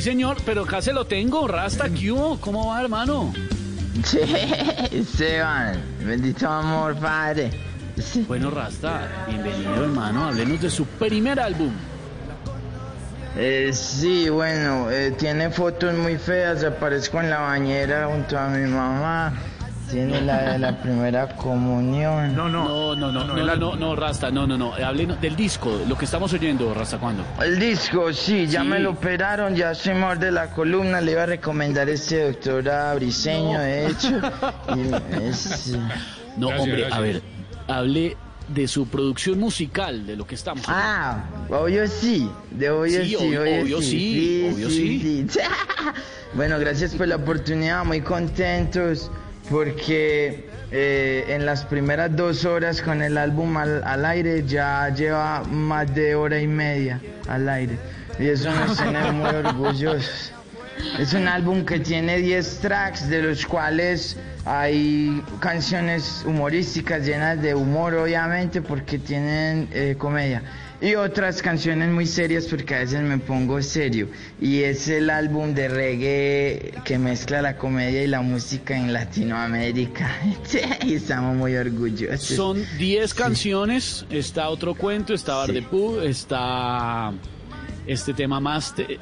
Sí, 0.00 0.04
señor, 0.04 0.38
pero 0.46 0.62
acá 0.62 0.80
se 0.80 0.94
lo 0.94 1.04
tengo. 1.04 1.46
Rasta, 1.46 1.90
¿qué 1.90 2.10
hubo? 2.10 2.40
¿Cómo 2.40 2.68
va, 2.68 2.80
hermano? 2.80 3.34
Che, 4.02 4.24
Esteban, 4.98 5.78
bendito 6.02 6.48
amor, 6.48 6.96
padre. 6.96 7.50
Sí. 7.98 8.24
Bueno, 8.26 8.50
Rasta, 8.50 9.26
bienvenido, 9.28 9.74
hermano. 9.74 10.28
Háblenos 10.28 10.62
de 10.62 10.70
su 10.70 10.86
primer 10.86 11.38
álbum. 11.38 11.70
Eh, 13.36 13.72
sí, 13.74 14.30
bueno, 14.30 14.90
eh, 14.90 15.10
tiene 15.18 15.50
fotos 15.50 15.92
muy 15.92 16.16
feas. 16.16 16.64
Aparezco 16.64 17.20
en 17.20 17.28
la 17.28 17.40
bañera 17.40 18.06
junto 18.06 18.38
a 18.38 18.48
mi 18.48 18.66
mamá. 18.66 19.34
Tiene 19.90 20.20
la 20.20 20.52
de 20.52 20.58
la 20.58 20.76
primera 20.80 21.28
comunión. 21.36 22.34
No, 22.36 22.48
No, 22.48 22.94
no. 22.94 22.94
no, 22.96 23.12
no, 23.12 23.24
no, 23.24 23.36
no, 23.36 23.56
no, 23.56 23.76
no, 23.76 23.96
Rasta, 23.96 24.30
no, 24.30 24.46
no, 24.46 24.56
no. 24.56 24.74
Háblenos 24.74 25.20
del 25.20 25.34
disco, 25.36 25.80
lo 25.88 25.96
que 25.98 26.04
estamos 26.04 26.32
oyendo, 26.32 26.72
Rasta, 26.74 26.98
¿cuándo? 26.98 27.24
El 27.42 27.58
disco, 27.58 28.12
sí, 28.12 28.46
ya 28.46 28.62
Sí. 28.62 28.68
me 28.68 28.78
lo 28.78 28.90
operaron, 28.90 29.56
ya 29.56 29.74
soy 29.74 29.94
mejor 29.94 30.18
de 30.18 30.30
la 30.30 30.50
columna. 30.50 31.00
Le 31.00 31.12
iba 31.12 31.24
a 31.24 31.26
recomendar 31.26 31.88
este 31.88 32.24
doctor 32.32 32.68
a 32.68 32.94
Briseño, 32.94 33.58
de 33.60 33.86
hecho. 33.88 34.20
Y 34.76 35.24
es- 35.24 35.72
No, 36.36 36.48
Gracias, 36.48 36.60
hombre, 36.60 36.80
gracias. 36.82 36.92
a 36.92 37.00
ver, 37.00 37.22
hable 37.66 38.16
de 38.48 38.68
su 38.68 38.86
producción 38.88 39.38
musical, 39.38 40.06
de 40.06 40.16
lo 40.16 40.26
que 40.26 40.34
estamos. 40.36 40.64
Ah, 40.68 41.24
obvio 41.48 41.86
sí, 41.88 42.28
de 42.50 42.70
obvio 42.70 43.02
Sí, 43.02 43.08
sí, 43.08 43.14
obvio- 43.16 43.42
obvio 43.42 43.82
sí, 43.82 44.50
obvio 44.54 44.70
sí. 44.70 45.26
bueno, 46.34 46.58
gracias 46.58 46.94
por 46.94 47.06
la 47.08 47.16
oportunidad, 47.16 47.84
muy 47.84 48.00
contentos 48.00 49.10
porque 49.50 50.48
eh, 50.70 51.24
en 51.28 51.44
las 51.44 51.64
primeras 51.64 52.14
dos 52.14 52.44
horas 52.44 52.80
con 52.80 53.02
el 53.02 53.18
álbum 53.18 53.56
al, 53.56 53.82
al 53.84 54.04
aire 54.04 54.44
ya 54.46 54.88
lleva 54.94 55.42
más 55.44 55.92
de 55.94 56.14
hora 56.14 56.40
y 56.40 56.46
media 56.46 57.00
al 57.28 57.48
aire 57.48 57.76
y 58.20 58.28
eso 58.28 58.52
nos 58.52 58.76
tiene 58.82 59.10
muy 59.12 59.30
orgullosos. 59.30 60.32
Es 60.98 61.12
un 61.12 61.28
álbum 61.28 61.64
que 61.64 61.78
tiene 61.80 62.18
10 62.18 62.58
tracks, 62.60 63.08
de 63.08 63.22
los 63.22 63.44
cuales 63.44 64.16
hay 64.44 65.22
canciones 65.40 66.24
humorísticas 66.26 67.04
llenas 67.04 67.40
de 67.42 67.54
humor, 67.54 67.94
obviamente, 67.94 68.62
porque 68.62 68.98
tienen 68.98 69.68
eh, 69.72 69.96
comedia. 69.98 70.42
Y 70.82 70.94
otras 70.94 71.42
canciones 71.42 71.90
muy 71.90 72.06
serias, 72.06 72.46
porque 72.46 72.74
a 72.74 72.78
veces 72.78 73.02
me 73.02 73.18
pongo 73.18 73.60
serio. 73.62 74.08
Y 74.40 74.62
es 74.62 74.88
el 74.88 75.10
álbum 75.10 75.52
de 75.52 75.68
reggae 75.68 76.72
que 76.84 76.98
mezcla 76.98 77.42
la 77.42 77.56
comedia 77.56 78.02
y 78.02 78.06
la 78.06 78.22
música 78.22 78.74
en 78.76 78.92
Latinoamérica. 78.92 80.10
y 80.86 80.94
estamos 80.94 81.36
muy 81.36 81.54
orgullosos. 81.54 82.22
Son 82.22 82.64
10 82.78 83.12
canciones, 83.12 84.06
está 84.10 84.48
otro 84.48 84.74
cuento, 84.74 85.12
está 85.12 85.34
Bar 85.34 85.48
Sí. 85.48 85.52
de 85.54 85.62
Pooh, 85.62 86.00
está 86.00 87.12
este 87.86 88.14
tema 88.14 88.38
Amaste, 88.38 88.98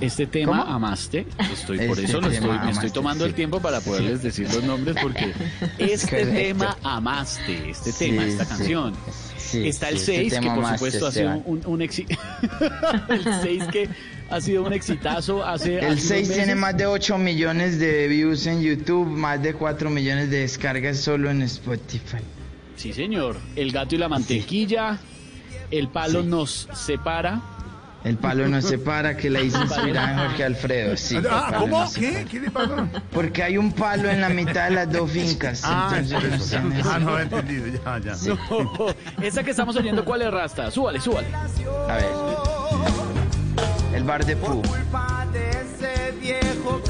este 0.00 0.26
tema 0.26 0.60
¿Cómo? 0.64 0.74
Amaste, 0.74 1.26
estoy 1.52 1.78
por 1.86 1.98
Este 1.98 2.04
eso 2.10 2.20
lo 2.20 2.28
estoy, 2.28 2.48
me 2.48 2.54
estoy 2.54 2.68
Amaste, 2.70 2.90
tomando 2.90 3.24
el 3.26 3.34
tiempo 3.34 3.60
para 3.60 3.80
poderles 3.80 4.22
decir 4.22 4.48
los 4.52 4.62
nombres 4.64 4.96
porque 5.02 5.32
este 5.78 6.06
Correcto. 6.24 6.32
tema 6.34 6.76
Amaste, 6.82 7.70
este 7.70 7.92
Sí, 7.92 7.98
tema, 8.10 8.24
esta 8.24 8.44
sí. 8.44 8.50
canción. 8.50 8.94
Sí, 9.36 9.66
Está 9.68 9.88
el 9.88 9.98
sí, 9.98 10.12
este 10.14 10.30
6, 10.30 10.40
que 10.42 10.50
por 10.50 10.66
supuesto 10.66 11.06
ha 11.08 11.12
sido 11.12 11.42
un, 11.44 11.60
un 11.66 11.82
éxito. 11.82 12.14
el 13.08 13.24
6 13.42 13.64
que 13.72 13.88
ha 14.30 14.40
sido 14.40 14.62
un 14.64 14.72
exitazo 14.72 15.44
hace 15.44 15.78
El 15.80 15.92
unos 15.92 16.02
6 16.02 16.32
tiene 16.32 16.54
más 16.54 16.76
de 16.76 16.86
8 16.86 17.18
millones 17.18 17.78
de 17.80 18.06
views 18.06 18.46
en 18.46 18.62
YouTube, 18.62 19.06
más 19.08 19.42
de 19.42 19.54
4 19.54 19.90
millones 19.90 20.30
de 20.30 20.38
descargas 20.40 20.98
solo 20.98 21.30
en 21.30 21.42
Spotify. 21.42 22.18
Sí, 22.76 22.92
señor. 22.92 23.36
El 23.56 23.72
gato 23.72 23.96
y 23.96 23.98
la 23.98 24.08
mantequilla. 24.08 24.98
El 25.72 25.88
palo 25.88 26.22
Sí. 26.22 26.28
nos 26.28 26.68
separa. 26.74 27.40
El 28.02 28.16
palo 28.16 28.48
no 28.48 28.62
se 28.62 28.78
para, 28.78 29.14
que 29.16 29.28
la 29.28 29.40
hizo 29.42 29.60
inspirada 29.62 30.12
en 30.12 30.18
Jorge 30.28 30.44
Alfredo. 30.44 30.96
Sí, 30.96 31.18
Ah, 31.30 31.54
¿cómo? 31.58 31.86
¿Qué? 31.94 32.12
para. 32.12 32.24
¿Qué 32.24 32.40
le 32.40 32.50
pasó? 32.50 32.88
Porque 33.12 33.42
hay 33.42 33.58
un 33.58 33.72
palo 33.72 34.08
en 34.08 34.22
la 34.22 34.30
mitad 34.30 34.64
de 34.68 34.70
las 34.70 34.90
dos 34.90 35.10
fincas. 35.10 35.60
Ah, 35.64 35.92
es 36.00 36.10
por 36.10 36.24
entonces 36.24 36.52
eso. 36.52 36.60
no 36.62 36.74
sé, 36.82 36.82
Ah, 36.90 36.98
no 36.98 37.18
he 37.18 37.22
entendido. 37.22 37.66
Ya, 37.84 37.98
ya. 37.98 38.16
No, 38.48 38.86
esa 39.22 39.42
que 39.42 39.50
estamos 39.50 39.76
oyendo, 39.76 40.02
¿cuál 40.04 40.22
es 40.22 40.30
Rasta? 40.30 40.70
Súbale, 40.70 40.98
súbale. 41.00 41.28
A 41.34 41.94
ver. 41.96 42.06
El 43.94 44.04
bar 44.04 44.24
de 44.24 44.36
Pooh. 44.36 44.62
culpa 44.62 45.26
de 45.32 45.50
ese 45.50 46.12
viejo 46.20 46.80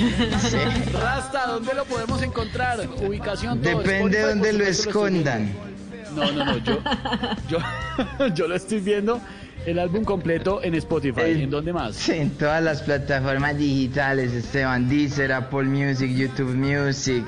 Rasta, 1.02 1.46
¿dónde 1.46 1.74
lo 1.74 1.84
podemos 1.84 2.22
encontrar? 2.22 2.80
Ubicación 3.06 3.60
todo, 3.60 3.78
Depende 3.78 4.18
de 4.18 4.34
por 4.38 4.54
lo 4.54 4.64
escondan. 4.64 5.52
No, 6.14 6.30
no, 6.32 6.44
no, 6.44 6.58
yo, 6.58 6.78
yo, 7.48 7.58
yo 8.34 8.48
lo 8.48 8.56
estoy 8.56 8.80
viendo 8.80 9.20
el 9.66 9.78
álbum 9.78 10.04
completo 10.04 10.60
en 10.62 10.74
Spotify. 10.74 11.20
El- 11.22 11.40
¿En 11.42 11.50
dónde 11.50 11.72
más? 11.72 12.08
En 12.08 12.30
todas 12.30 12.62
las 12.62 12.82
plataformas 12.82 13.56
digitales, 13.56 14.32
Esteban 14.32 14.88
Deezer, 14.88 15.32
Apple 15.32 15.64
Music, 15.64 16.10
YouTube 16.10 16.54
Music, 16.54 17.24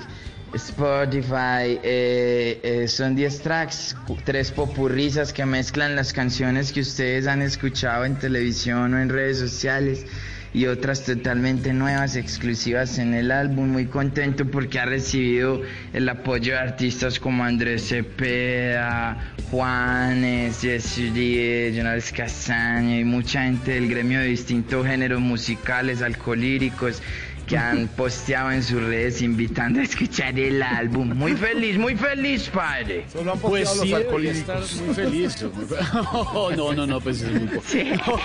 Spotify. 0.55 1.79
eh, 1.83 2.61
eh, 2.63 2.89
son 2.89 3.15
10 3.15 3.41
tracks, 3.41 3.97
tres 4.25 4.51
popurrizas 4.51 5.33
que 5.33 5.45
mezclan 5.47 5.97
las 5.97 6.13
canciones 6.13 6.73
que 6.73 6.81
ustedes 6.81 7.27
han 7.27 7.43
escuchado 7.43 8.05
en 8.05 8.17
televisión 8.17 8.95
o 8.95 9.01
en 9.01 9.09
redes 9.09 9.39
sociales 9.39 10.07
y 10.55 10.67
otras 10.67 11.05
totalmente 11.05 11.73
nuevas, 11.73 12.17
exclusivas 12.17 12.99
en 12.99 13.15
el 13.15 13.31
álbum. 13.31 13.71
Muy 13.71 13.87
contento 13.87 14.45
porque 14.45 14.79
ha 14.79 14.85
recibido 14.85 15.63
el 15.93 16.09
apoyo 16.09 16.53
de 16.53 16.59
artistas 16.59 17.19
como 17.19 17.45
Andrés 17.45 17.89
Cepeda, 17.89 19.35
Juanes, 19.51 20.61
Jesse 20.61 21.13
Díez, 21.13 21.75
Jonas 21.75 22.13
Castaño 22.13 22.99
y 22.99 23.05
mucha 23.05 23.45
gente 23.45 23.73
del 23.73 23.89
gremio 23.89 24.21
de 24.21 24.27
distintos 24.27 24.87
géneros 24.87 25.21
musicales, 25.21 26.03
alcolíricos 26.03 27.03
que 27.53 27.59
han 27.59 27.87
posteado 27.97 28.51
en 28.51 28.63
sus 28.63 28.83
redes 28.83 29.21
invitando 29.21 29.81
a 29.81 29.83
escuchar 29.83 30.39
el 30.39 30.63
álbum. 30.63 31.13
Muy 31.15 31.35
feliz, 31.35 31.77
muy 31.77 31.95
feliz, 31.95 32.49
padre. 32.49 33.05
Solo 33.13 33.33
han 33.33 33.39
Pues 33.41 33.69
posteado 33.69 33.83
sí, 33.83 33.91
los 33.91 34.01
alcohólicos. 34.01 34.75
muy 34.81 34.95
feliz. 34.95 35.43
no, 36.57 36.73
no, 36.73 36.87
no, 36.87 37.01
pues 37.01 37.21
es 37.21 37.31
muy 37.31 37.99
poco. 37.99 38.23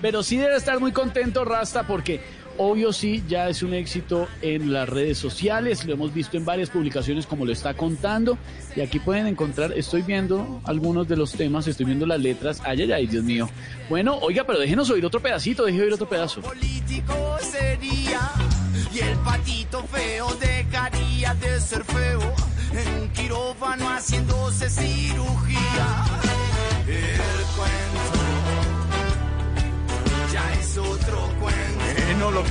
Pero 0.00 0.22
sí 0.22 0.38
debe 0.38 0.56
estar 0.56 0.80
muy 0.80 0.90
contento 0.90 1.44
Rasta 1.44 1.86
porque 1.86 2.22
obvio 2.58 2.92
sí 2.92 3.22
ya 3.28 3.48
es 3.48 3.62
un 3.62 3.74
éxito 3.74 4.28
en 4.40 4.72
las 4.72 4.88
redes 4.88 5.18
sociales, 5.18 5.84
lo 5.84 5.94
hemos 5.94 6.12
visto 6.12 6.36
en 6.36 6.44
varias 6.44 6.70
publicaciones 6.70 7.26
como 7.26 7.44
lo 7.44 7.52
está 7.52 7.74
contando 7.74 8.38
y 8.76 8.80
aquí 8.80 8.98
pueden 8.98 9.26
encontrar, 9.26 9.72
estoy 9.72 10.02
viendo 10.02 10.60
algunos 10.64 11.08
de 11.08 11.16
los 11.16 11.32
temas, 11.32 11.66
estoy 11.66 11.86
viendo 11.86 12.06
las 12.06 12.20
letras, 12.20 12.62
ay, 12.64 12.82
ay, 12.82 12.92
ay, 12.92 13.06
Dios 13.06 13.24
mío. 13.24 13.48
Bueno, 13.88 14.18
oiga, 14.18 14.44
pero 14.44 14.58
déjenos 14.58 14.90
oír 14.90 15.04
otro 15.04 15.20
pedacito, 15.20 15.64
déjenos 15.64 15.84
oír 15.84 15.94
otro 15.94 16.08
pedazo. 16.08 16.40
político 16.40 17.36
sería 17.40 18.30
y 18.94 18.98
el 18.98 19.16
patito 19.18 19.82
feo 19.84 20.28
dejaría 20.40 21.34
de 21.34 21.60
ser 21.60 21.84
feo 21.84 22.20
en 22.72 23.08
quirófano 23.10 23.88
haciéndose 23.88 24.68
cirugía. 24.68 25.61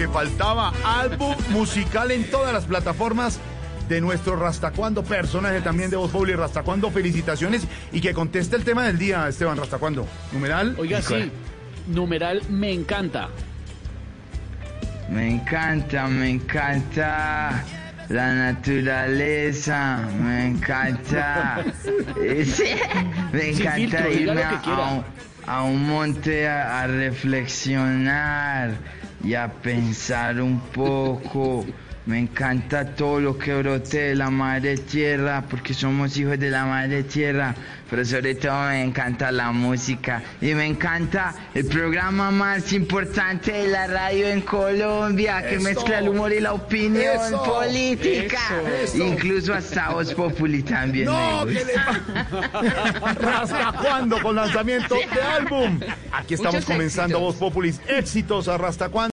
Que 0.02 0.08
faltaba, 0.08 0.74
álbum 0.84 1.36
musical 1.50 2.10
en 2.10 2.24
todas 2.32 2.52
las 2.52 2.66
plataformas 2.66 3.40
de 3.88 4.02
nuestro 4.02 4.36
Rastacuando, 4.36 5.04
personaje 5.04 5.62
también 5.62 5.92
de 5.92 5.98
Voz 5.98 6.10
Populi 6.10 6.34
Rastacuando, 6.34 6.90
felicitaciones 6.90 7.68
y 7.92 8.02
que 8.02 8.12
conteste 8.12 8.56
el 8.56 8.64
tema 8.64 8.88
del 8.88 8.98
día, 8.98 9.28
Esteban 9.28 9.58
Rastacuando. 9.58 10.08
Numeral. 10.32 10.76
Oiga, 10.80 11.04
sí, 11.04 11.32
numeral 11.86 12.42
me 12.50 12.72
encanta. 12.72 13.30
Me 15.08 15.34
encanta, 15.34 16.08
me 16.08 16.32
encanta 16.32 17.64
la 18.10 18.34
naturaleza, 18.34 20.00
me 20.20 20.48
encanta. 20.48 21.64
eh, 22.24 22.44
sí, 22.44 22.74
me 23.32 23.52
encanta 23.52 23.76
filtro, 23.76 24.12
irme 24.12 24.42
a, 24.42 24.62
a 24.62 24.94
un, 24.94 25.04
a 25.46 25.62
un 25.62 25.88
monte 25.88 26.48
a, 26.48 26.82
a 26.82 26.88
reflexionar 26.88 29.01
y 29.24 29.34
a 29.36 29.48
pensar 29.52 30.42
un 30.42 30.60
poco 30.60 31.66
Me 32.04 32.18
encanta 32.18 32.84
todo 32.96 33.20
lo 33.20 33.38
que 33.38 33.54
brote 33.54 34.00
de 34.00 34.16
la 34.16 34.32
madre 34.32 34.76
tierra, 34.76 35.44
porque 35.48 35.76
somos 35.76 36.18
hijos 36.18 36.40
de 36.40 36.50
la 36.50 36.66
madre 36.66 37.04
tierra, 37.04 37.54
pero 37.92 38.04
sobre 38.04 38.34
todo 38.34 38.70
me 38.70 38.84
encanta 38.84 39.32
la 39.32 39.52
música 39.52 40.20
y 40.42 40.56
me 40.56 40.66
encanta 40.66 41.36
el 41.54 41.66
programa 41.68 42.32
más 42.32 42.74
importante 42.74 43.52
de 43.52 43.68
la 43.68 43.86
radio 43.86 44.28
en 44.30 44.42
Colombia, 44.42 45.44
que 45.48 45.56
Eso. 45.58 45.64
mezcla 45.64 46.00
el 46.00 46.10
humor 46.10 46.34
y 46.34 46.40
la 46.40 46.54
opinión 46.54 47.18
Eso. 47.28 47.44
política. 47.44 48.40
Eso. 48.82 48.98
Eso. 48.98 49.06
Incluso 49.06 49.54
hasta 49.54 49.90
Voz 49.92 50.12
Populi 50.16 50.64
también 50.64 51.06
No, 51.06 51.46
me 51.46 51.54
¿qué 51.54 51.64
gusta. 51.64 52.02
le 52.64 52.72
pasa? 53.00 53.42
¿Hasta 53.42 53.72
cuándo 53.80 54.20
con 54.24 54.36
lanzamiento 54.36 54.96
de 54.96 55.22
álbum? 55.22 55.80
Aquí 56.12 56.34
estamos 56.34 56.56
Muchos 56.56 56.66
comenzando 56.66 57.18
éxitos. 57.20 57.22
Voz 57.22 57.36
Populis. 57.36 57.80
Éxitos, 57.88 58.48
¿hasta 58.48 58.90
cuándo? 58.90 59.10